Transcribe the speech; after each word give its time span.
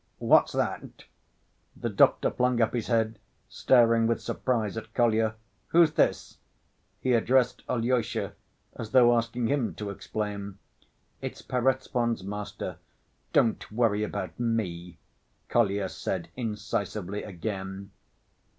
"What's 0.17 0.51
that?" 0.53 1.03
The 1.77 1.91
doctor 1.91 2.31
flung 2.31 2.59
up 2.59 2.73
his 2.73 2.87
head, 2.87 3.19
staring 3.47 4.07
with 4.07 4.19
surprise 4.19 4.75
at 4.75 4.91
Kolya. 4.95 5.35
"Who's 5.67 5.91
this?" 5.93 6.39
he 6.99 7.13
addressed 7.13 7.61
Alyosha, 7.69 8.33
as 8.75 8.89
though 8.93 9.15
asking 9.15 9.45
him 9.45 9.75
to 9.75 9.91
explain. 9.91 10.57
"It's 11.21 11.43
Perezvon's 11.43 12.23
master, 12.23 12.79
don't 13.31 13.71
worry 13.71 14.03
about 14.03 14.39
me," 14.39 14.97
Kolya 15.49 15.87
said 15.87 16.29
incisively 16.35 17.21
again. 17.21 17.91